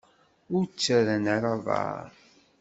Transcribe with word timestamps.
Ur 0.55 0.63
ttarran 0.67 1.25
ara 1.35 1.49
aḍar? 1.55 2.09